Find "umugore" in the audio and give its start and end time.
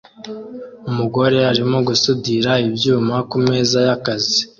0.89-1.37